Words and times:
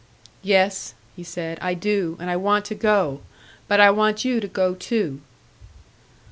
"Yes," 0.41 0.95
he 1.15 1.21
said, 1.23 1.59
"I 1.61 1.75
do, 1.75 2.17
and 2.19 2.27
I 2.27 2.35
want 2.35 2.65
to 2.65 2.73
go. 2.73 3.21
But 3.67 3.79
I 3.79 3.91
want 3.91 4.25
you 4.25 4.39
to 4.39 4.47
go 4.47 4.73
too." 4.73 5.21